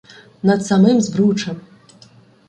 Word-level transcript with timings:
над 0.43 0.65
самим 0.65 0.99
Збручем. 1.01 1.61